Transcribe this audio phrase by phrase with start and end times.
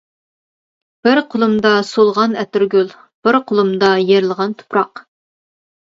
[1.07, 2.89] بىر قولۇمدا سولغان ئەتىرگۈل،
[3.27, 5.07] بىر قولۇمدا يىرىلغان تۇپراق.